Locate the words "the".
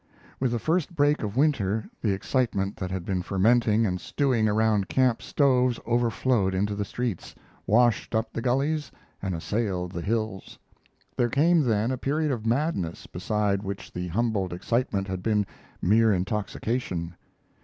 0.49-0.57, 2.01-2.09, 6.73-6.83, 8.33-8.41, 9.91-10.01, 13.93-14.07